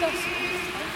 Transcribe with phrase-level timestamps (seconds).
[0.00, 0.87] Los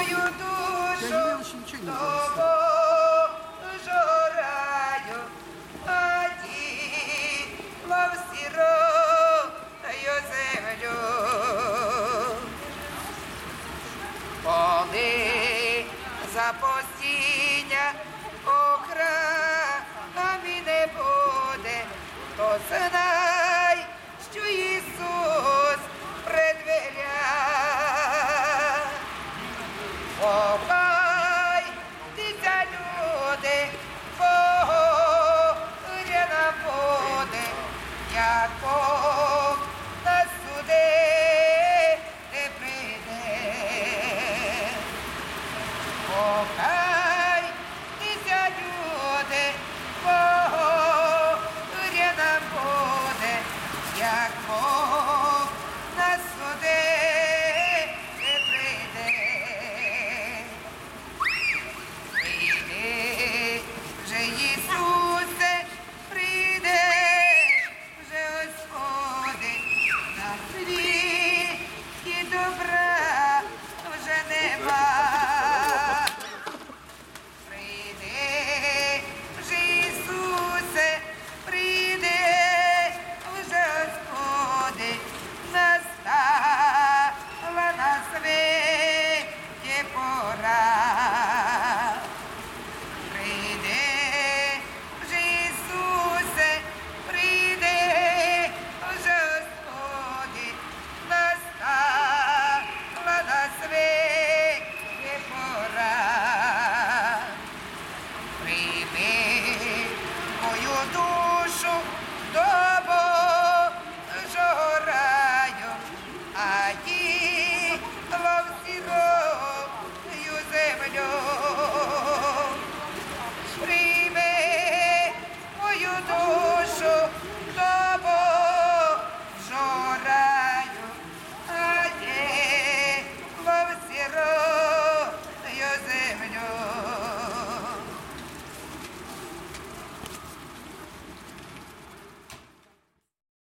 [0.00, 3.30] мою душу тобою
[3.84, 5.20] жораю,
[5.84, 7.48] один
[7.88, 10.96] мов сірою землю.
[14.44, 15.84] Коли
[16.34, 17.92] запустіння